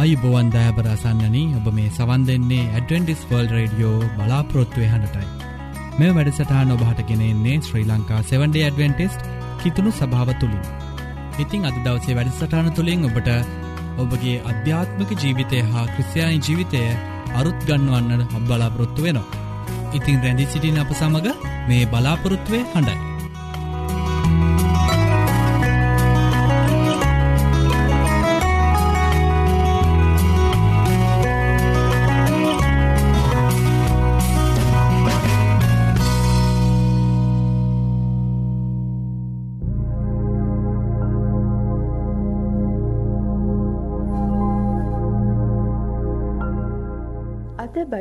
[0.00, 5.26] අයිබෝවන් දෑබරසන්නනී ඔබ මේ සවන් දෙන්නේ ඇඩවෙන්ටිස් වර්ල් රඩියෝ බලාපොරොත්තුවය හඬටයි
[5.98, 9.18] මෙ වැඩසටහන ඔබහට ගෙනෙන්නේ ශ්‍රී ලංකා 7ඩේ ඇඩවෙන්ටිස්්
[9.62, 10.64] කිතුුණු සභාව තුළින්
[11.38, 13.30] ඉතිං අද දවසේ වැඩසටාන තුළින් ඔබට
[13.98, 16.82] ඔබගේ අධ්‍යාත්මක ජීවිතය හා ක්‍රස්යානි ජීවිතය
[17.34, 19.28] අරුත් ගන්නවන්න හබ බලාපොරොත්තු වෙනවා.
[19.94, 21.30] ඉතිං රැඳි සිටින අප සමඟ
[21.68, 23.09] මේ බලාපොරොත්තුවය හඬයි.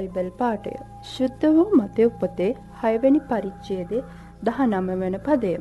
[0.10, 0.72] බයිබල් පාටය
[1.12, 2.50] ශුද්ධ වූ මතය උපතේ
[2.82, 4.02] හයවැනි පරිච්චේදේ
[4.44, 5.54] දහ නම වන පදය.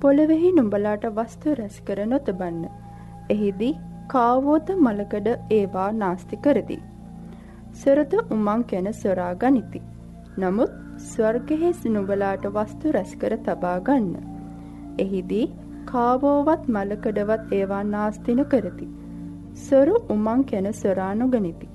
[0.00, 2.62] පොළවෙහි නුඹලාට වස්තු රැස් කර නොතබන්න.
[3.30, 3.72] එහිදී
[4.06, 6.78] කාවෝත මලකඩ ඒවා නාස්ති කරති.
[7.72, 9.82] සොරද උමං කැන සොරා ගනිති.
[10.38, 14.16] නමුත් ස්වර්ගහෙ නුඹලාට වස්තු රැස්කර තබා ගන්න.
[14.98, 15.46] එහිදී
[15.84, 18.88] කාවෝවත් මලකඩවත් ඒවා නාස්තින කරති.
[19.54, 21.73] සොරු උමං කැන සොරා නොගනිති.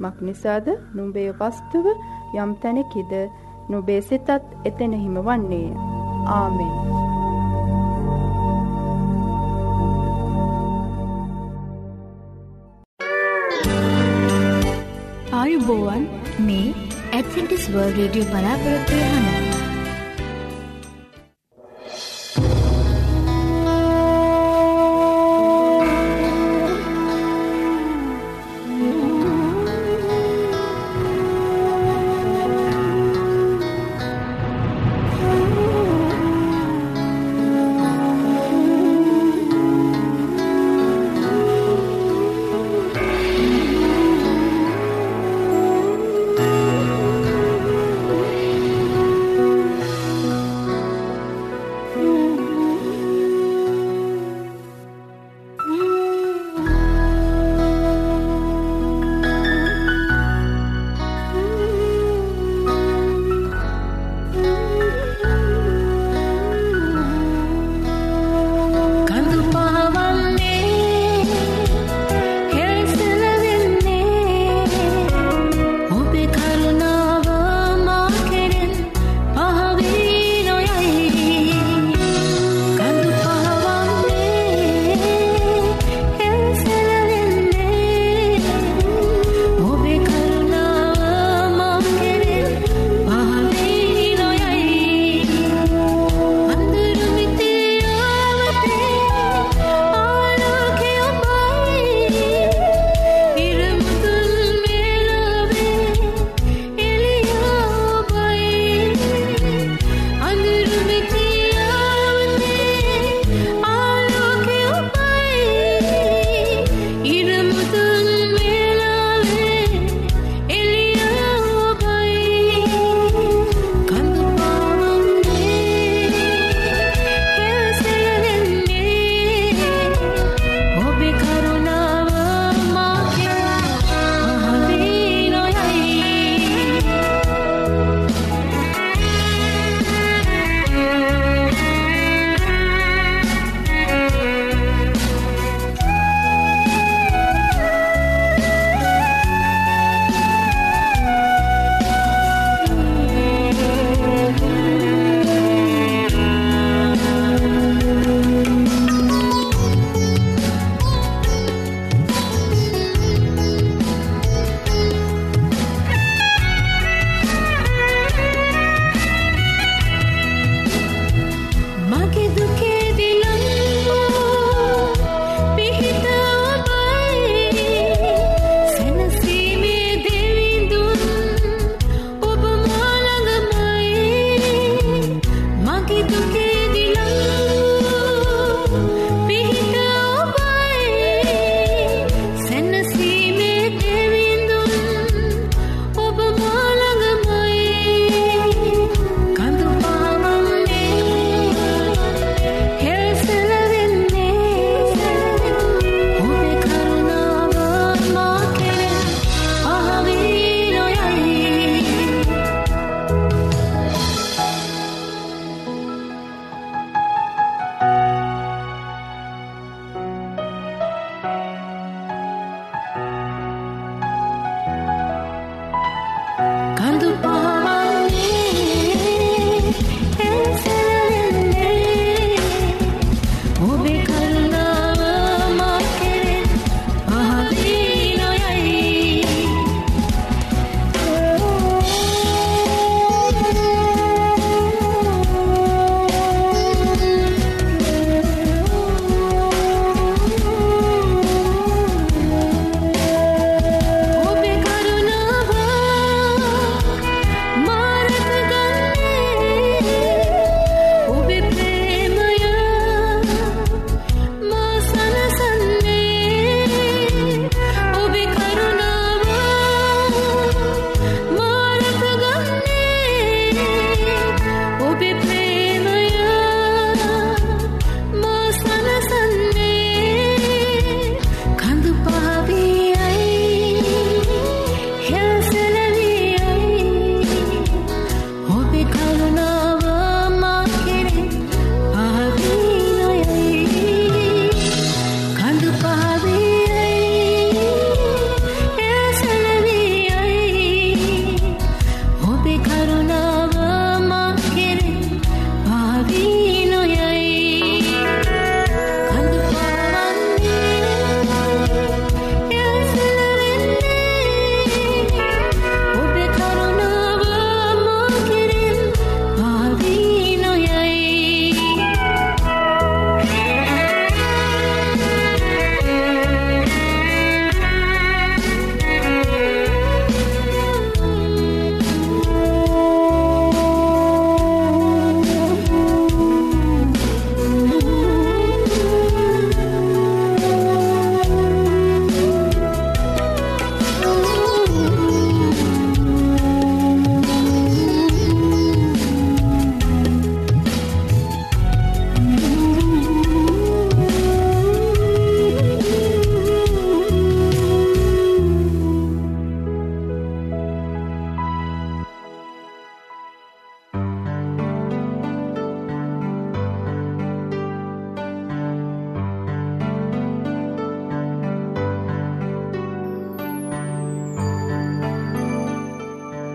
[0.00, 1.86] මක්නිසාද නුඹේ වස්තුව
[2.34, 3.12] යම් තැනෙකිද
[3.68, 4.28] නුබේ සිතත්
[4.64, 5.68] එතෙනෙහිම වන්නේය.
[6.28, 6.74] ආමෙන්.
[15.32, 16.06] ආයුබෝවන්
[16.46, 16.68] මේ
[17.12, 19.45] ඇත්ටිස් වර්ල් රඩිය බලාපොරොත්වය හන්න.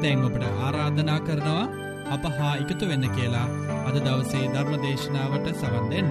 [0.02, 1.64] දැන් ඔබට ආරාධනා කරනවා
[2.12, 3.48] අප හා එකතු වෙන්න කියලා
[3.88, 6.10] අද දවසේ ධර්ම දේශනාවට සවන් දෙන්න.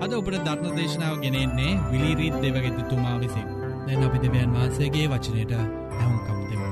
[0.00, 3.48] අද ඔබට ධර්ම දේශනාව ගෙනෙන්නේ විලිරීත් දෙවගෙතිතුමා විසින්.
[3.86, 6.68] දැන් අපි දෙවියන් වහන්සේගේ වචනයට ඇහුම්කම් දෙමු.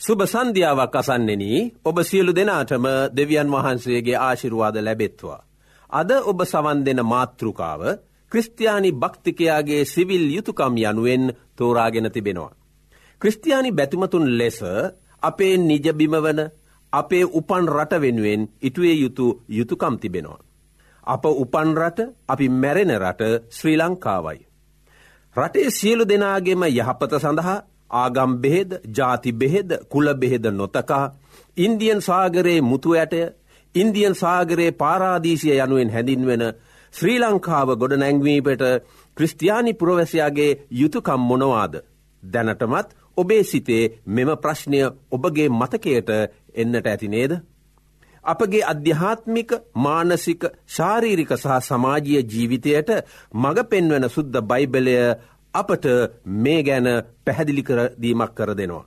[0.00, 1.44] සුබ සන්ධ්‍යාවක් අසන්නෙන
[1.84, 2.86] ඔබ සියලු දෙනාටම
[3.16, 5.40] දෙවියන් වහන්සේගේ ආශිරුවාද ලැබෙත්වා.
[5.90, 7.82] අද ඔබ සවන් දෙන මාතෘකාව
[8.34, 11.24] ක්‍රස්තියානි භක්තිකයාගේ සිවිල් යුතුකම් යනුවෙන්
[11.56, 12.52] තෝරාගෙන තිබෙනවා.
[13.20, 14.58] ක්‍රස්තියානි බැතිමතුන් ලෙස
[15.22, 16.40] අපේ නිජබිමවන
[16.92, 20.40] අපේ උපන් රට වෙනුවෙන් ඉටුවේ යුතු යුතුකම් තිබෙනවා.
[21.06, 24.40] අප උපන් රට අපි මැරෙන රට ශ්‍රී ලංකාවයි.
[25.36, 27.58] රටේ සියලු දෙනාගේම යහපත සඳහා
[27.92, 31.04] ආගම් බෙහෙද ජාති බෙහෙද කුල බෙහෙද නොතකා
[31.56, 33.20] ඉන්දියන් සාගරයේ මුතු ඇටය
[33.74, 36.42] ඉන්දියන් සාගරයේ පාරාදීශය යනුවෙන් හැඳින්වෙන
[36.94, 38.62] ශ්‍රී ලංකාව ගොඩ නැංවීපට
[39.16, 41.74] ක්‍රස්තියානි පුරවැසයාගේ යුතුකම් මොනවාද.
[42.22, 46.10] දැනටමත් ඔබේ සිතේ මෙම ප්‍රශ්නය ඔබගේ මතකයට
[46.54, 47.32] එන්නට ඇති නේද.
[48.24, 52.90] අපගේ අධ්‍යාත්මික මානසික ශාරීරික සහ සමාජීය ජීවිතයට
[53.34, 54.96] මඟ පෙන්වන සුද්ද බයිබලය
[55.54, 55.84] අපට
[56.36, 56.86] මේ ගැන
[57.24, 58.84] පැහැදිලි කරදීමක් කර දෙනවා.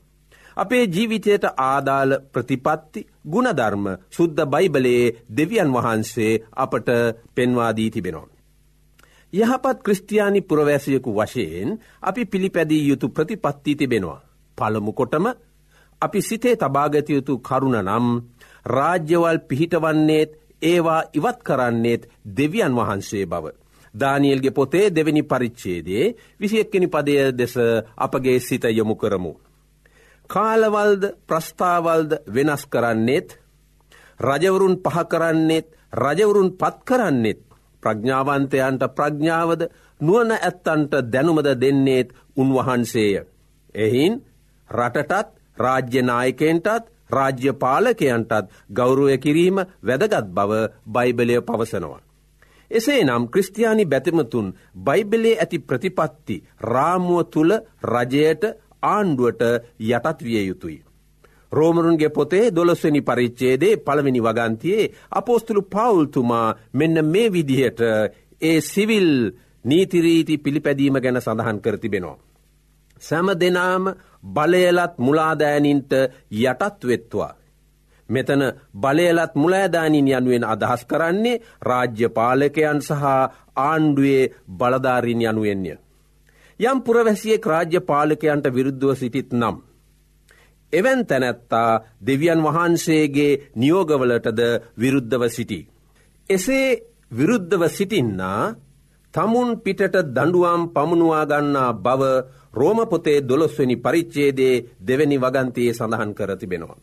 [0.58, 6.90] අපේ ජීවිතයට ආදාළ ප්‍රතිපත්ති ගුණධර්ම සුද්ද බයිබලයේ දෙවියන් වහන්සේ අපට
[7.36, 8.34] පෙන්වාදී තිබෙනවා.
[9.34, 11.70] යහපත් ක්‍රස්තියානි පුරවැසියකු වශයෙන්
[12.02, 14.22] අපි පිළිපැදී යුතු ප්‍රතිපත්ති තිබෙනවා.
[14.58, 15.26] පළමුකොටම
[16.02, 18.08] අපි සිතේ තබාගතයුතු කරුණ නම්
[18.66, 23.46] රාජ්‍යවල් පිහිටවන්නේත් ඒවා ඉවත් කරන්නේත් දෙවියන් වහන්සේ බව.
[23.94, 27.56] දානියල්ගේ පොතේ දෙවැනි පරිච්චේදේ විසියක්කෙනි පදය දෙස
[27.98, 29.34] අපගේ සිත යොමු කරමු.
[30.30, 33.38] කාලවල්ද ප්‍රස්ථාවල්ද වෙනස් කරන්නේත්
[34.20, 37.42] රජවරුන් පහ කරන්නේත් රජවරුන් පත් කරන්නෙත්
[37.84, 39.62] ප්‍රඥාවන්තයන්ට ප්‍රඥාවද
[40.00, 43.24] නුවන ඇත්තන්ට දැනුමද දෙන්නේත් උන්වහන්සේය.
[43.76, 44.14] එහින්
[44.70, 50.52] රටටත් රාජ්‍යනායකෙන්ටත් රාජ්‍ය පාලකයන්ටත් ගෞරුවය කිරීම වැදගත් බව
[50.88, 52.02] බයිබලය පවසනවා.
[52.72, 57.52] එසේ නම් ක්‍රස්තියානි බැතිමතුන් බයිබලේ ඇති ප්‍රතිපත්ති රාමුව තුළ
[57.86, 58.44] රජයට
[58.88, 59.42] ආණ්ඩුවට
[59.88, 60.84] යටත් විය යුතුයි.
[61.52, 67.82] රෝමරුන්ගේ පොතේ දොළොස්වනි පරිච්චේදේ පළවෙනි වගන්තියේ අපෝස්තුළු පවුල්තුමා මෙන්න මේ විදිහට
[68.42, 69.12] ඒ සිවිල්
[69.66, 72.18] නීතිරීති පිළිපැදීම ගැන සඳහන් කරතිබෙනවා.
[73.02, 73.86] සැම දෙනාම
[74.26, 75.92] බලයලත් මුලාදෑනින්ට
[76.34, 77.34] යටත් වෙත්වා.
[78.10, 78.44] මෙතන
[78.76, 83.04] බලයලත් මුලෑදානින් යනුවෙන් අදහස් කරන්නේ රාජ්‍ය පාලකයන් සහ
[83.58, 85.74] ආණ්ඩුවේ බලධාරින් යනුවෙන්ය.
[86.60, 89.56] යම් පුරවැසියෙක් රාජ්‍ය පාලකයන්ට විරුද්ධව සිටිත් නම්.
[90.74, 91.72] එවැන් තැනැත්තා
[92.02, 94.40] දෙවියන් වහන්සේගේ නියෝගවලටද
[94.78, 95.60] විරුද්ධව සිටි.
[96.30, 96.68] එසේ
[97.12, 98.56] විරුද්ධව සිටින්නා
[99.14, 102.02] තමුන් පිටට දඩුවම් පමුණවාගන්නා බව
[102.54, 106.78] රෝමපොතේ දොළොස්වනි පරිච්චේදේ දෙවැනි වගන්තයේ සඳහන් කරතිබෙනවා.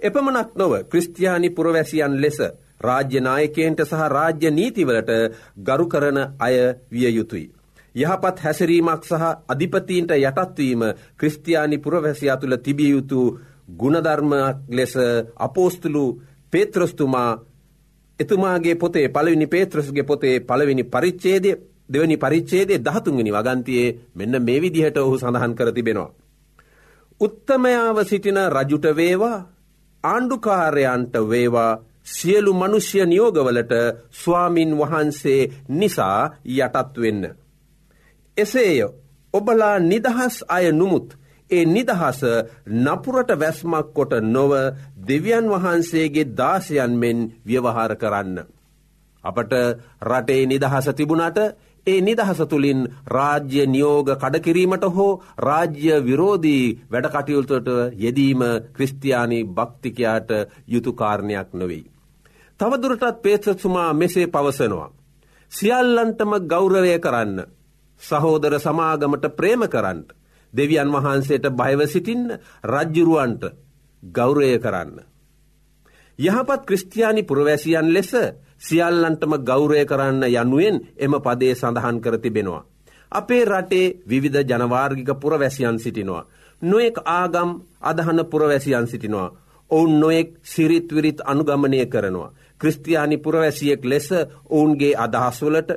[0.00, 2.38] එපමනක් නොව ක්‍රස්තියානි පුරවැසියන් ලෙස
[2.80, 5.10] රාජ්‍යනායකයන්ට සහ රාජ්‍ය නීතිවලට
[5.58, 6.56] ගරු කරන අය
[6.90, 7.55] විය යුතුයි.
[7.96, 10.82] යහපත් හැසිරීමක් සහ අධිපතීන්ට යටත්වීම
[11.16, 13.20] ක්‍රස්තියානි පුරවැසියා තුළ තිබිය යුතු
[13.72, 14.94] ගුණධර්මයක් ලෙස
[15.38, 16.04] අපෝස්තුළු
[16.52, 17.30] පේත්‍රස්තුමා
[18.20, 21.50] එතුමාගේ පොතේ පළවිනි පේත්‍රස්ගේ පොතේ පළවෙනි පරිච්චේදය
[21.88, 26.14] දෙවනි පරිච්චේදේ දහතුන්ගනි වගන්තියේ මෙන්න මේ විදිහට ඔහු සඳහන් කර තිබෙනවා.
[27.20, 29.38] උත්තමයාව සිටින රජුට වේවා
[30.04, 31.72] ආණ්ඩුකාරයන්ට වේවා
[32.06, 33.72] සියලු මනුෂ්‍ය නියෝගවලට
[34.12, 37.24] ස්වාමින් වහන්සේ නිසා යටත් වෙන්න.
[38.36, 38.80] එසේය
[39.34, 41.08] ඔබලා නිදහස් අය නුමුත්
[41.50, 42.20] ඒ නිදහස
[42.78, 44.52] නපුරට වැස්මක් කොට නොව
[44.98, 48.38] දෙවියන් වහන්සේගේ දාසයන් මෙන් ව්‍යවහාර කරන්න.
[49.24, 49.52] අපට
[50.02, 51.38] රටේ නිදහස තිබුණට
[51.86, 58.40] ඒ නිදහස තුළින් රාජ්‍ය නියෝග කඩකිරීමට හෝ රාජ්‍ය විරෝධී වැඩකටයුල්තට යෙදීම
[58.72, 60.30] ක්‍රස්තියානි භක්තිකයාට
[60.68, 61.84] යුතුකාරණයක් නොවෙයි.
[62.60, 64.90] තවදුරටත් පේත්‍රතුමා මෙසේ පවසනවා.
[65.52, 67.38] සියල්ලන්ටම ගෞරවය කරන්න.
[68.00, 70.12] සහෝදර සමාගමට ප්‍රේම කරන්නට.
[70.54, 73.42] දෙවියන් වහන්සේට බයව සිටින්න රජ්ජුරුවන්ට
[74.02, 75.00] ගෞරය කරන්න.
[76.18, 78.12] යහපත් ක්‍රස්තියානි පුරවැසියන් ලෙස
[78.58, 82.64] සියල්ලන්ටම ගෞරය කරන්න යනුවෙන් එම පදේ සඳහන් කර තිබෙනවා.
[83.12, 86.26] අපේ රටේ විවිධ ජනවාර්ගික පුරවැසියන් සිටිනවා.
[86.62, 87.50] නොෙක් ආගම්
[87.82, 89.34] අදහන පුරවැසියන් සිටිනවා.
[89.70, 92.32] ඔවුන් නොෙක් සිරිත්විරිත් අනුගමනය කරනවා.
[92.60, 94.08] ක්‍රස්තියානි පුරවැසියෙක් ලෙස
[94.50, 95.70] ඔවුන්ගේ අදහස්වලට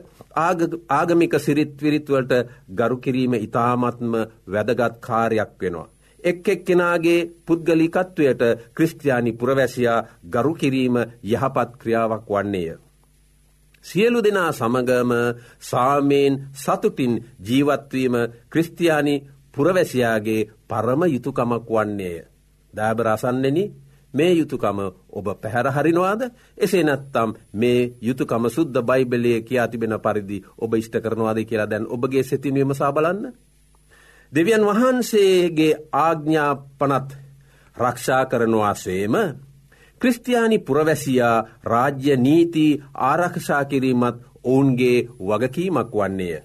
[0.91, 2.33] ආගමික සිරිත්විරිත්වලට
[2.71, 4.12] ගරුකිරීම ඉතාමත්ම
[4.48, 5.89] වැදගත් කාරයක් වෙනවා.
[6.19, 7.29] එක් එක් කෙනාගේ
[13.86, 15.12] සියලු දෙනා සමගම
[15.62, 18.15] සාමයෙන් සතුටින් ජීවත්වීම
[18.50, 19.15] ක්‍රස්තියානි
[19.53, 22.17] පුරවැසියාගේ පරම යුතුකමක් වන්නේය.
[22.74, 23.57] දෑබරසන්නෙන
[24.13, 26.21] මේ යුතුකම ඔබ පැහැරහරිනවාද
[26.57, 32.23] එසේ නැත්තම් මේ යුතුකම සුද්ද බයිබලය කියා තිබෙන පරිදි ඔබ ඉෂ්ට කරනවාද කියලා දැන් ඔබගේ
[32.23, 33.33] සෙතින්වීම සාබලන්න.
[34.33, 37.09] දෙවියන් වහන්සේගේ ආග්ඥාපනත්
[37.75, 39.15] රක්ෂා කරනවාසේම
[40.01, 46.41] ක්‍රස්තියානි පුරවැසියා රාජ්‍ය නීති ආරක්ෂා කිරීමත් ඔවුන්ගේ වගකීමක් වන්නේය.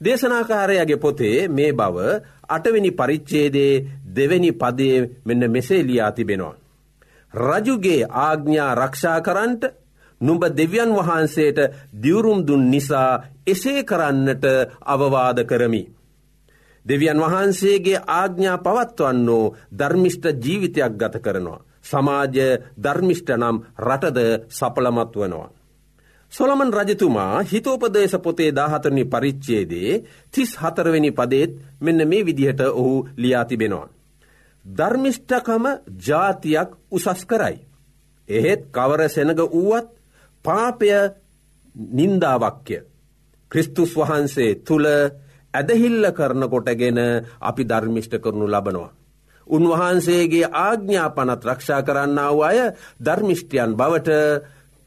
[0.00, 1.96] දේශනාකාරයගේ පොතේ මේ බව
[2.48, 3.74] අටවෙනි පරිච්චේදේ
[4.14, 4.90] දෙවැනි පදය
[5.24, 6.54] මෙන්න මෙසේ ලියා තිබෙනවා.
[7.34, 9.62] රජුගේ ආග්ඥා රක්ෂා කරන්ට
[10.20, 11.58] නුඹ දෙවියන් වහන්සේට
[11.94, 14.44] දියවරුම් දුන් නිසා එසේ කරන්නට
[14.86, 15.82] අවවාද කරමි.
[16.86, 21.64] දෙවියන් වහන්සේගේ ආග්ඥා පවත්වන්නෝ ධර්මිෂ්ට ජීවිතයක් ගත කරනවා.
[21.82, 22.36] සමාජ
[22.78, 24.18] ධර්මිෂ්ට නම් රටද
[24.50, 25.48] සපලමත් වනවා.
[26.32, 29.90] සොළමන් රජතුමා හිතෝපදේශ පොතේ දාහතරණි පරිච්චේදේ
[30.30, 33.93] තිස් හතරවෙනි පදේත් මෙන්න මේ විදිහට ඔහු ලියාතිබෙනවා.
[34.64, 35.64] ධර්මිෂ්ඨකම
[35.98, 37.56] ජාතියක් උසස් කරයි.
[38.28, 39.88] එහෙත් කවර සෙනග වුවත්
[40.44, 40.90] පාපය
[41.74, 42.76] නින්දාවක්්‍ය.
[43.50, 44.86] ක්‍රිස්තුස් වහන්සේ තුළ
[45.54, 46.98] ඇදහිල්ල කරන කොටගෙන
[47.40, 48.90] අපි ධර්මිෂ්ට කරනු ලබනවා.
[49.46, 52.58] උන්වහන්සේගේ ආග්ඥාපනත් රක්ෂා කරන්න වූ අය
[53.00, 54.10] ධර්මිෂ්ටියන් බවට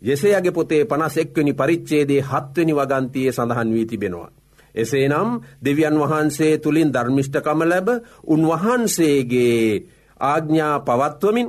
[0.01, 4.29] යෙසේයගේ පොතේ පනස් එක්වනි පරිච්චේදේ හත්වනි වගන්තියේ සඳහන් වී තිබෙනවා.
[4.77, 5.29] එසේනම්
[5.61, 7.87] දෙවියන් වහන්සේ තුළින් ධර්මිෂ්ඨකම ලැබ
[8.25, 9.83] උන්වහන්සේගේ
[10.21, 11.47] ආග්ඥා පවත්වමින්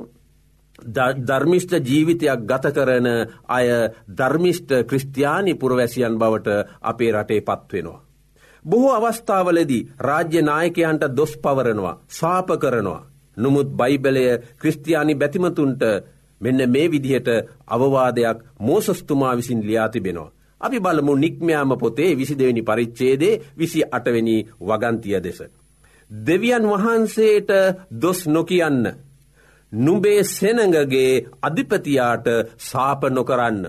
[1.27, 3.07] ධර්මිෂ්ට ජීවිතයක් ගත කරන
[3.49, 3.67] අය
[4.11, 6.49] ධර්මිෂ්ට ක්‍රස්තියානි පුරවැසියන් බවට
[6.83, 8.05] අපේ රටේ පත්වෙනවා.
[8.65, 13.07] බොහෝ අවස්ථාවලදී රාජ්‍ය නායකයන්ට දොස් පවරනවා සාප කරනවා.
[13.37, 14.25] නොමුත් බයිබලය
[14.57, 15.83] ක්‍රස්තියානි බැතිමතුන්ට
[16.41, 17.29] මෙන්න මේ විදිහට
[17.67, 20.33] අවවාදයක් මෝසස්තුමා විසින් ලියාතිබෙනවා.
[20.61, 25.41] අපි බලමු නික්මයාම පොතේ විසිදවෙනි පරිච්චේදේ විසි අටවැනි වගන්තිය දෙස.
[26.11, 27.51] දෙවියන් වහන්සේට
[27.93, 28.85] දොස් නොකියන්න.
[29.73, 32.27] නුබේ සෙනඟගේ අධිපතියාට
[32.59, 33.63] සාප නොකරන්න.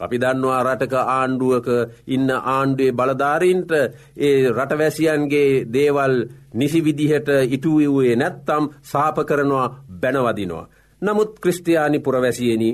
[0.00, 1.68] අපි දන්නවා රටක ආණ්ඩුවක
[2.06, 3.72] ඉන්න ආණ්ඩුවේ බලධාරීන්ට
[4.18, 6.14] ඒ රටවැසියන්ගේ දේවල්
[6.54, 10.70] නිසි විදිහට ඉටුවවයේ නැත්තම් සාප කරනවා බැනවදිනවා.
[11.02, 12.70] නමුත් ක්‍රස්තියානි පුරවැසියනි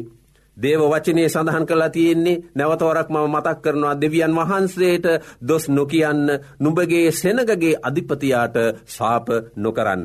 [0.57, 5.07] දේව වචනය සඳහන් කලා තියෙන්නේ නැවතවරක් මම මතක් කරනවා දෙවියන් වහන්සේට
[5.43, 6.27] දොස් නොකියන්න
[6.61, 10.05] නුඹගේ සෙනගගේ අධිපතියාට සාප නොකරන්න.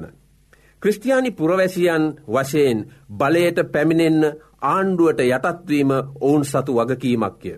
[0.81, 2.79] ක්‍රස්තියානි පුරවැසියන් වශයෙන්
[3.11, 4.23] බලයට පැමිණෙන්න
[4.63, 7.53] ආණ්ඩුවට යටත්වීම ඔවුන් සතු වගකීමක්ය.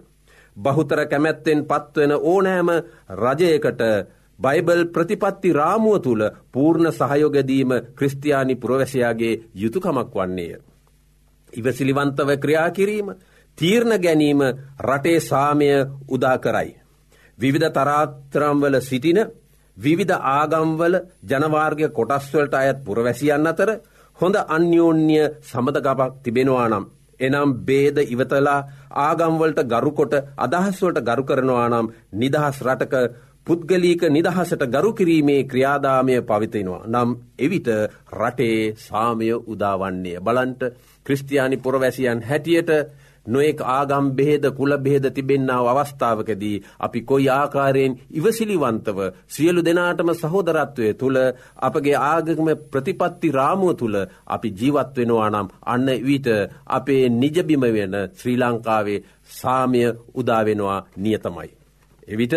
[0.57, 2.69] බහුතර කැමැත්තෙන් පත්වන ඕනෑම
[3.17, 3.81] රජයකට
[4.39, 10.72] බයිබල් ප්‍රතිපත්ති රාමුව තුළ පූර්ණ සහයෝගදීම ක්‍රස්තියානි පුරවැසයාගේ යුතුකමක් වන්නේය.
[11.53, 13.07] ඉවසිලිවන්තව ක්‍රියා කිරීම
[13.57, 14.41] තීරණ ගැනීම
[14.81, 15.69] රටේ සාමය
[16.09, 16.71] උදා කරයි.
[17.37, 19.19] විවිධ තරාත්‍රම්වල සිටින
[19.77, 23.69] විවිධ ආගම්වල ජනවාර්ගය කොටස්වලට අයත් පුරවැසියන් අතර
[24.19, 26.85] හොඳ අන්‍යෝන්‍ය සමඳගපක් තිබෙනවා නම්.
[27.19, 28.59] එනම් බේද ඉවතලා
[28.99, 32.93] ආගම්වලට ගරුකොට අදහස්වලට ගරු කරනවා නම් නිදහස් රටක
[33.47, 36.87] පුද්ගලීක නිදහසට ගරු කිරීමේ ක්‍රියාදාමය පවිතෙනවා.
[36.87, 37.69] නම් එවිට
[38.13, 40.19] රටේ සාමය උදාවන්නේ.
[40.19, 40.61] බලන්ට
[41.05, 42.71] ක්‍රස්තියානි පුරවැසියන් හැටියට
[43.25, 51.17] නොෙක් ආගම් බෙහෙද කුල බෙහෙද තිබෙන්නාව අවස්ථාවකදී අපි කොයි ආකාරයෙන් ඉවසිලිවන්තව සියලු දෙනාටම සහෝදරත්වය තුළ
[51.59, 56.27] අපගේ ආගම ප්‍රතිපත්ති රාමුව තුළ අපි ජීවත් වෙනවා නම් අන්න විට
[56.69, 59.81] අපේ නිජබිම වෙන ශ්‍රී ලංකාවේ සාමය
[60.13, 61.49] උදාවෙනවා නියතමයි.
[62.07, 62.35] එවිට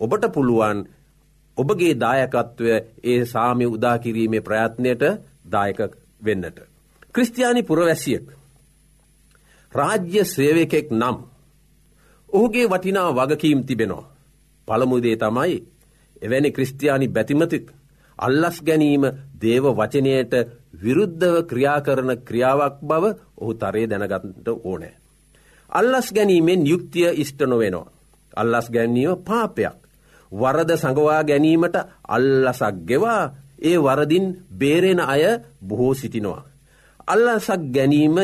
[0.00, 0.78] ඔබට පුළුවන්
[1.56, 2.70] ඔබගේ දායකත්වය
[3.04, 5.02] ඒ සාමය උදාකිරීමේ ප්‍රයත්නයට
[5.46, 5.80] දායක
[6.20, 6.73] වෙන්නට.
[7.14, 8.26] ක්‍රස්තියානි පුරවැසියෙක්.
[9.72, 11.16] රාජ්‍ය සේවකෙක් නම්.
[12.28, 14.10] ඔහුගේ වටිනා වගකීම් තිබෙනවා.
[14.68, 15.56] පළමුදේ තමයි
[16.22, 17.66] එවැනි ක්‍රස්තියානි බැතිමතික්
[18.18, 19.04] අල්ලස් ගැනීම
[19.40, 20.34] දේව වචනයට
[20.82, 23.04] විරුද්ධව ක්‍රියා කරන ක්‍රියාවක් බව
[23.36, 24.94] ඔහු තරේ දැනගන්නට ඕනෑ.
[25.70, 27.92] අල්ලස් ගැනීමෙන් යුක්තිය ඉෂ්ට නොවෙනවා.
[28.36, 29.76] අල්ලස් ගැනීම පාපයක්.
[30.32, 31.76] වරද සඟවා ගැනීමට
[32.08, 33.22] අල්ලසක් ගෙවා
[33.60, 35.22] ඒ වරදින් බේරෙන අය
[35.60, 36.53] බොහෝ සිටිනවා.
[37.08, 38.16] අල්ලසක් ගැනීම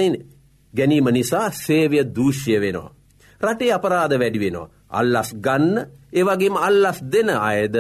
[0.75, 2.95] ගැනීම නිසා සේවය දූෂ්‍ය වෙනවා.
[3.41, 4.71] රටේ අපරාධ වැඩි වෙනවා.
[4.91, 5.77] අල්ලස් ගන්න
[6.13, 7.77] ඒවගේම අල්ලස් දෙන අයද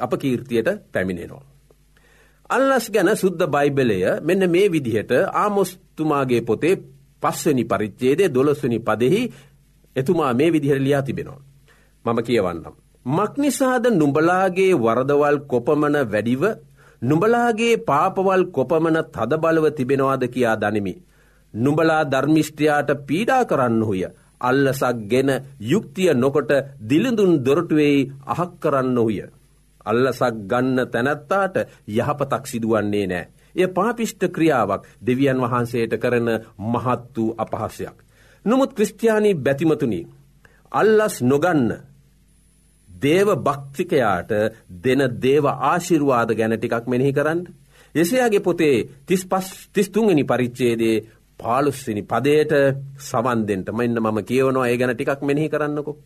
[0.00, 1.44] අපකීර්තියට පැමිණෙනවා.
[2.50, 6.80] අල්ලස් ගැන සුද්ද බයිබලය මෙන්න මේ විදිහට ආමොස්තුමාගේ පොතේ
[7.22, 9.22] පස්වනි පරිච්චේදේ දොළොස්වනි පදෙහි
[9.96, 11.40] එතුමා මේ විදිහර ලියා තිබෙනවා.
[12.04, 12.74] මම කියවන්නම්.
[13.06, 16.42] මක්නිසාද නුඹලාගේ වරදවල් කොපමන වැඩිව
[17.02, 20.94] නුඹලාගේ පාපවල් කොපමන තද බලව තිබෙනවාද කියා දනිමි.
[21.54, 24.02] නුඹලා ධර්මිෂ්ටයාට පීඩා කරන්න හුය
[24.40, 25.30] අල්ලසක් ගෙන
[25.62, 29.20] යුක්තිය නොකොට දිලිඳුන් දොරටුවෙයි අහක් කරන්න ඔහුය.
[29.86, 31.56] අල්ලසක් ගන්න තැනැත්තාට
[31.88, 33.28] යහපතක් සිදුවන්නේ නෑ.
[33.54, 36.28] එය පාපිෂ්ට ක්‍රියාවක් දෙවියන් වහන්සේට කරන
[36.64, 37.96] මහත් වූ අපහසයක්.
[38.44, 40.00] නොමුත් ක්‍රස්ටයානී බැතිමතුනි.
[40.72, 41.70] අල්ලස් නොගන්න.
[43.02, 44.30] දේව භක්තිකයාට
[44.78, 47.40] දෙන දේව ආශිර්වාද ගැන ටිකක් මෙනෙහි කරන්න.
[47.94, 50.96] එසයාගේ පොතේ තිස් පස් තිස්තුන්ගනි පරිච්චේදේ
[51.40, 52.52] පාලුස්සිනි පදයට
[53.00, 55.96] සවන්දෙන්ට මෙන්න මම කියවනවා ඒ ගැන ටිකක් මෙනෙහි කරන්නකෝ.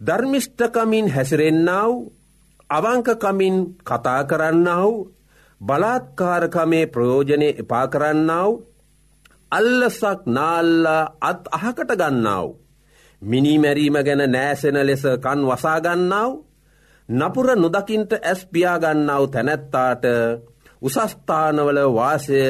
[0.00, 1.92] ධර්මිෂ්ඨකමින් හැසිරෙන්න්නාව
[2.70, 4.92] අවංකකමින් කතා කරන්නාව
[5.60, 8.50] බලාත්කාරකමේ ප්‍රයෝජනය එපා කරන්නාව
[9.52, 12.46] අල්ලසක් නාල්ලා අත් අහකට ගන්නාව.
[13.24, 16.30] මිනිමැරීම ගැන නෑසෙන ලෙස කන් වසාගන්නාව
[17.08, 20.04] නපුර නොදකින්ට ඇස් පියාගන්නාව තැනැත්තාට
[20.82, 22.40] උසස්ථානවල වාසය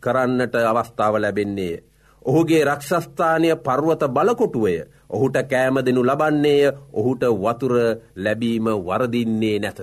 [0.00, 1.74] කරන්නට අවස්ථාව ලැබෙන්නේය.
[2.22, 4.76] ඔහුගේ රක්ෂස්ථානය පර්වත බලකොටුවය
[5.08, 7.74] ඔහුට කෑම දෙනු ලබන්නේය ඔහුට වතුර
[8.16, 9.80] ලැබීම වරදින්නේ නැත.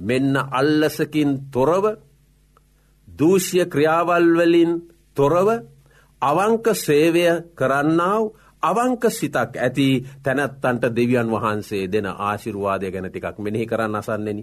[0.00, 1.84] මෙන්න අල්ලසකින් තොරව
[3.08, 4.72] දූෂ්‍ය ක්‍රියාවල්වලින්
[5.16, 5.48] තොරව
[6.22, 8.22] අවංක සේවය කරන්නාව
[8.62, 9.88] අවංක සිතක් ඇති
[10.22, 14.40] තැනැත්තන්ට දෙවියන් වහන්සේ දෙන ආශිරවාදය ගැන ටිකක් මෙනෙහි කරන්න අසන්නෙන.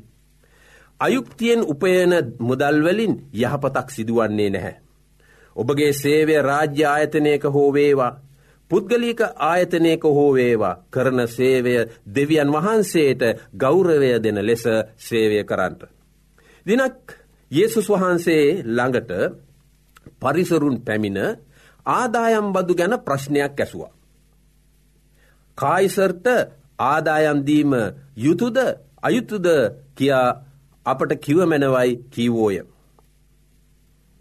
[0.99, 4.75] අයුක්තියෙන් උපයන මුදල්වලින් යහපතක් සිදුවන්නේ නැහැ.
[5.55, 8.13] ඔබගේ සේවය රාජ්‍ය ආයතනයක හෝවේවා
[8.71, 11.73] පුද්ගලික ආයතනයක හෝවේවා කරන සේවය
[12.07, 13.21] දෙවියන් වහන්සේට
[13.55, 14.63] ගෞරවය දෙන ලෙස
[14.99, 15.81] සේවය කරන්නට.
[16.65, 17.03] දිනක්
[17.51, 19.11] Yesසුස් වහන්සේ ළඟට
[20.19, 21.19] පරිසරුන් පැමිණ
[21.85, 23.96] ආදායම් බදු ගැන ප්‍රශ්නයක් ඇසුවා.
[25.57, 26.27] කායිසර්ට
[26.81, 27.71] ආදායම්දීම
[28.17, 28.57] යුතුද
[29.01, 29.47] අයුතුද
[29.95, 30.29] කියා
[30.85, 32.57] අපට කිවමැනවයි කීවෝය.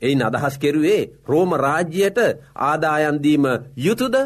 [0.03, 2.18] එයින් අදහස් කෙරුවේ රෝම රාජ්‍යයට
[2.61, 3.44] ආදායන්දීම
[3.79, 4.16] යුතුද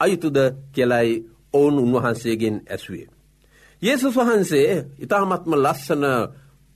[0.00, 0.38] අයුතුද
[0.72, 1.10] කෙලයි
[1.52, 3.08] ඔවුන් උන්වහන්සේගෙන් ඇසුවේ.
[3.82, 6.04] ඒසුස් වහන්සේ ඉතාමත්ම ලස්සන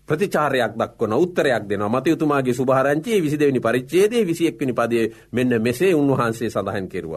[0.08, 5.00] ප්‍රතිචාරයක් දක්වන උත්තරයක් දෙන මතයුතුමාගේ සුභාරංචයේ විසි දෙවනි පරිච්චේදේ විසියෙක්වනි පදය
[5.32, 7.14] මෙන්න මෙසේ උන්වහන්සේ සඳහන් කෙරුව.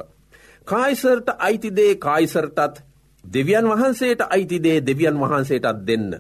[0.68, 2.84] කායිසර්ට අයිතිදේ කායිසර්ටත්
[3.24, 6.12] දෙවියන් වහන්සේට අයිතිදේ දෙවියන් වහන්සේටත් දෙන්න.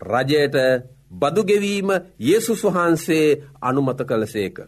[0.00, 0.56] රජයට
[1.12, 1.88] බදුගෙවීම
[2.20, 4.58] යේසුස් වහන්සේ අනුමත කළසේක.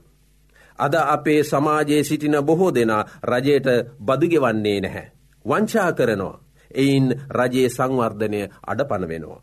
[0.78, 3.68] අද අපේ සමාජයේ සිටින බොහෝ දෙනා රජයට
[4.00, 5.12] බදුගෙවන්නේ නැහැ.
[5.44, 6.40] වංචා කරනවා.
[6.74, 9.42] එයින් රජයේ සංවර්ධනය අඩ පනවෙනවා.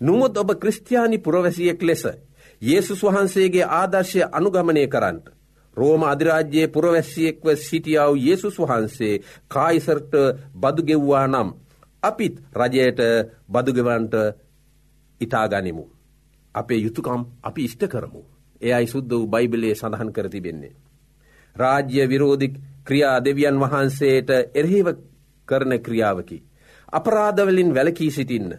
[0.00, 2.04] නුමුත් ඔබ ක්‍රස්ටයානි පුරවැසියෙක් ලෙස.
[2.62, 5.37] යේසුස් වහන්සේගේ ආදර්ශය අනුගමනය කරන්නට.
[5.78, 9.14] රෝම අධිරාජ්‍යයේ පුරවැස්සියෙක්ව සිටියාව යේසුස් වහන්සේ
[9.48, 10.12] කායිසර්ට
[10.54, 11.48] බදුගෙව්වා නම්.
[12.02, 13.00] අපිත් රජයට
[13.48, 14.14] බදුගෙවන්ට
[15.20, 15.84] ඉතාගනිමු.
[16.54, 18.22] අපේ යුතුකම් අපි ඉෂ්ට කරමු.
[18.62, 20.74] එයයි සුද්ද වූ බයිබලේ සඳහන් කර තිබෙන්නේ.
[21.56, 24.86] රාජ්‍ය විරෝධික් ක්‍රියා දෙවියන් වහන්සේට එරහිව
[25.48, 26.38] කරන ක්‍රියාවකි.
[26.92, 28.50] අපරාධවලින් වැලකී සිටින්න.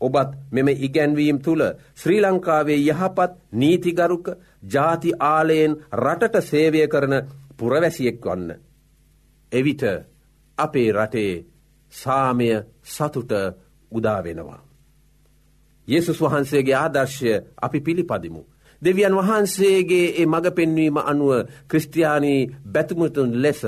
[0.00, 1.62] ඔබත් මෙම ඉගැන්වීම් තුළ
[1.94, 4.26] ශ්‍රී ලංකාවේ යහපත් නීතිගරුක
[4.64, 7.14] ජාති ආලයෙන් රටට සේවය කරන
[7.56, 8.50] පුරවැසියෙක් වන්න.
[9.52, 9.82] එවිට
[10.58, 11.44] අපේ රටේ
[11.92, 12.48] සාමය
[12.84, 13.32] සතුට
[13.92, 14.60] උදාවෙනවා.
[15.88, 18.42] යෙසුස් වහන්සේගේ ආදර්ශය අපි පිළිපදිමු.
[18.82, 21.32] දෙවියන් වහන්සේගේ ඒ මඟ පෙන්වීම අනුව
[21.68, 23.62] ක්‍රස්ටයානී බැතුමතුන් ලෙස.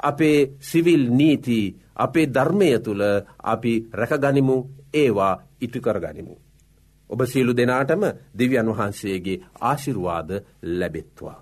[0.00, 1.60] අපේ සිවිල් නීති
[1.96, 3.02] අපේ ධර්මය තුළ
[3.44, 4.56] අපි රැකගනිමු
[4.94, 6.34] ඒවා ඉටුකරගනිමු.
[7.10, 8.02] ඔබ සියලු දෙනාටම
[8.34, 10.30] දෙවියන් වහන්සේගේ ආශිරුවාද
[10.62, 11.38] ලැබෙත්වා.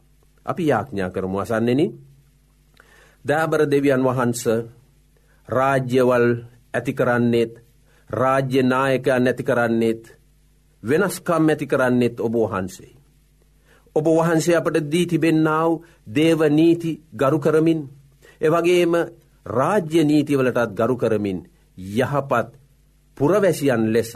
[0.47, 1.83] අපි යාඥා කරමු අසන්නෙන.
[3.25, 4.45] දෑබර දෙවියන් වහන්ස
[5.49, 6.29] රාජ්‍යවල්
[6.75, 7.53] ඇතිකරන්නේත්
[8.11, 10.03] රාජ්‍ය නායකයා නැති කරන්නේත්
[10.83, 12.93] වෙනස්කම් ඇති කරන්නෙත් ඔබ වහන්සේ.
[13.97, 15.71] ඔබ වහන්සේ අපට දී තිබෙන්නාව
[16.09, 17.81] දේව නීති ගරු කරමින්
[18.41, 18.93] එවගේම
[19.47, 21.39] රාජ්‍ය නීතිවලටත් ගරු කරමින්
[21.79, 22.49] යහපත්
[23.18, 24.12] පුරවැසියන් ලෙස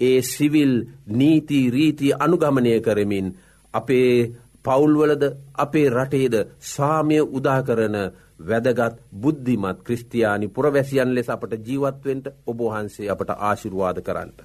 [0.00, 0.74] ඒ සිවිල්
[1.08, 3.26] නීති රීති අනුගමනය කරමින්
[3.74, 4.14] අපේ
[4.64, 5.22] පවුල්වලද
[5.56, 6.34] අපේ රටේද
[6.66, 7.96] සාමය උදාකරන
[8.42, 14.38] වැදගත් බුද්ධිමත් ක්‍රස්තියානි පුරවැසියන් ලෙස අපට ජීවත්වෙන්ට ඔබහන්සේ අපට ආශිර්වාද කරන්නට.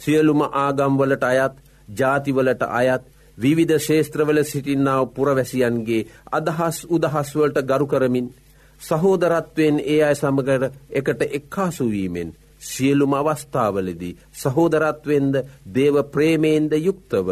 [0.00, 1.54] සියලුම ආගම්වලට අයත්
[1.88, 3.04] ජාතිවලට අයත්
[3.38, 8.32] විවිධ ශේත්‍රවල සිටින්නාව පුරවැසියන්ගේ අදහස් උදහස්වලට ගරු කරමින්
[8.80, 12.30] සහෝදරත්වයෙන් ඒ අය සමගට එකට එක්කාසුවීමෙන්
[12.66, 15.34] සියලුම අවස්ථාවලදී සහෝදරත්වෙන්ද
[15.74, 17.28] දේව ප්‍රේමේන්ද යුක්තව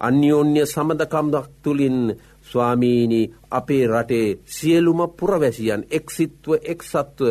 [0.00, 1.98] අන්‍යෝන්‍ය සමඳකම්දක් තුළින්
[2.44, 7.22] ස්වාමීණී අපේ රටේ සියලුම පුරවැසියන් එක්සිත්ව එක්සත්ව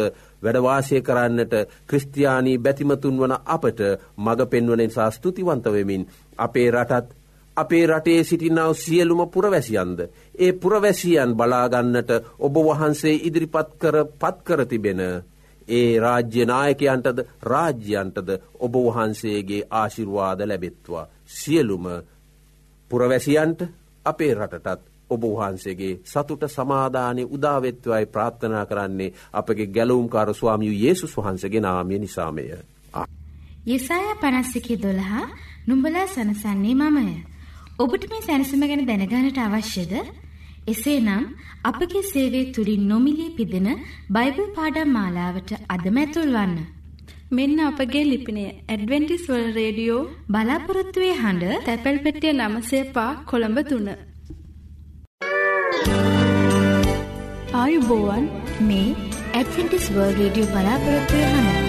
[0.43, 1.53] වැඩවාසය කරන්නට
[1.87, 3.79] ක්‍රස්තියානී බැතිමතුන් වන අපට
[4.17, 6.03] මඟ පෙන්වනෙන් සා ස්තුතිවන්තවමින්
[6.39, 7.07] අපේ රටත්
[7.57, 9.99] අපේ රටේ සිටිනාව සියලුම පුරවැසියන්ද.
[10.35, 15.01] ඒ පුරවැසියන් බලාගන්නට ඔබ වහන්සේ ඉදිරිපත් කර පත්කර තිබෙන.
[15.67, 21.07] ඒ රාජ්‍ය නායකයන්ටද රාජ්‍යන්ටද ඔබ වහන්සේගේ ආශිර්වාද ලැබෙත්වා.
[21.27, 21.85] සියලුම
[22.91, 23.59] පුරවැසියන්ට
[24.05, 31.99] අපේ රටටත් ඔබ වහන්සේගේ සතුට සමාධානය උදාවෙත්වයි ප්‍රාර්ථනා කරන්නේ අපගේ ගැලවුම්කාර ස්වාමියු යේසුස් වහන්සගේ නාමය
[31.99, 32.45] නිසාමය.
[33.65, 35.25] යෙසාය පනස්සිකි දොළහා
[35.67, 37.07] නුඹලා සනසන්නේ මමය.
[37.79, 39.93] ඔබට මේ සැනසම ගැන දැනගානට අවශ්‍යද?
[40.67, 41.23] එසේනම්
[41.63, 43.67] අපගේ සේවය තුලින් නොමිලේ පිදෙන
[44.09, 46.55] බයිබල් පාඩම් මාලාවට අදම ඇතුල්වන්න.
[47.31, 53.87] මෙන්න අපගේ ලිපිනය ඇඩවෙන්ටිස් වල් රේඩියෝ බලාපොරොත්තුවේ හඬ තැපැල් පෙටිය නමසේ පා කොළඹ තුන.
[57.61, 58.27] ආයුබෝවන්
[58.69, 58.89] මේ
[59.39, 61.66] ඇඩවෙන්ටිස් වර්ල් රේඩියෝ බලාපොරොත්තුවේ හඬ.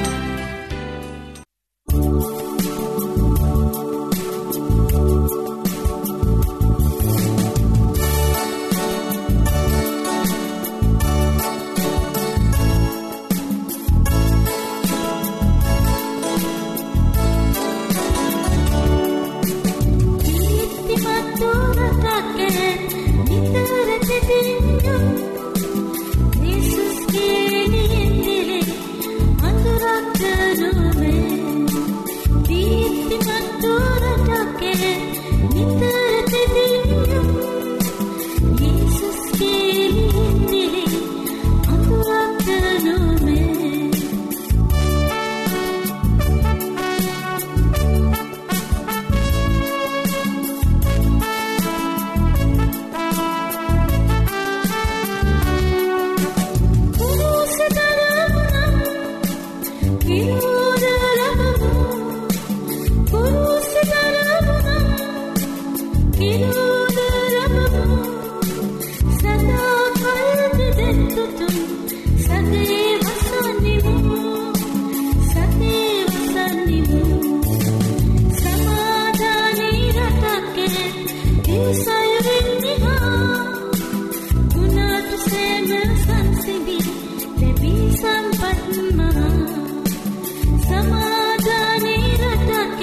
[90.63, 92.81] සමාධානී රටක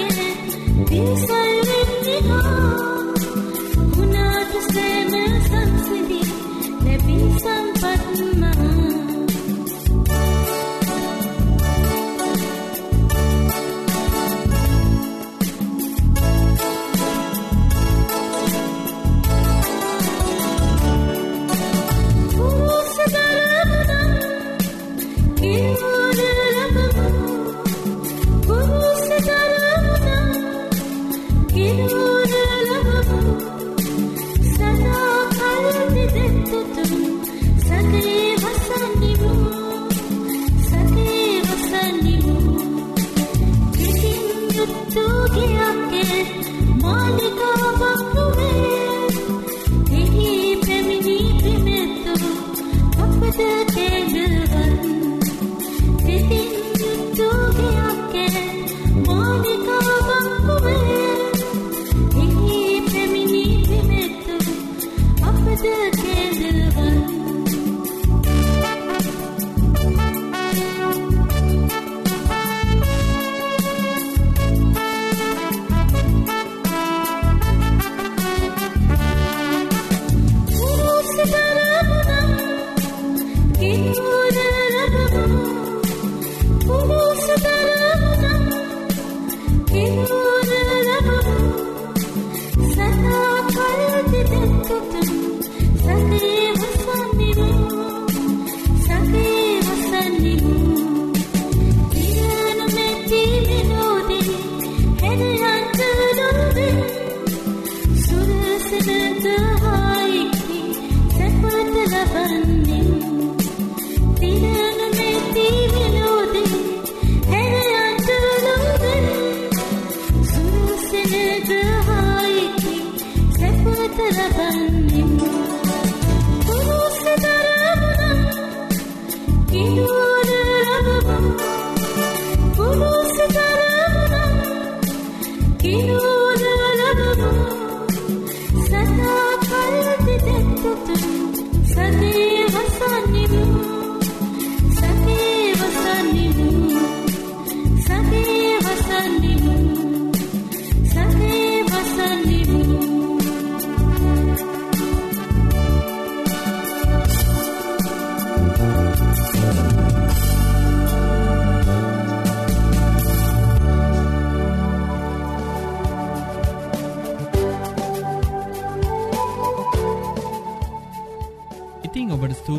[0.88, 2.55] පිසල් වෙන්නේ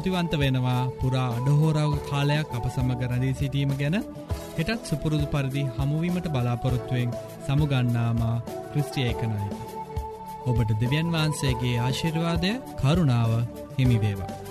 [0.07, 3.97] ස්තුතිවන්ත වෙනවා පුරා අඩහෝරාව කාලයක් අප සමග රැඳී සිටීම ගැන
[4.57, 7.11] හෙටත් සුපුරුදු පරිදි හමුවීමට බලාපොරොත්තුවෙන්
[7.45, 8.37] සමුගන්නාමා
[8.71, 9.47] ක්‍රිස්ටියේකනයි.
[10.45, 13.31] ඔබට දෙවියන් වහන්සේගේ ආශිර්වාදය කරුණාව
[13.77, 14.46] හිමිවේවා.